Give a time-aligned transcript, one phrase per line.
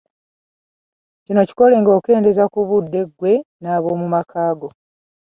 [1.25, 4.67] Kino kikole ng’okeendeeza ku budde ggwe n’ab’omu makaago.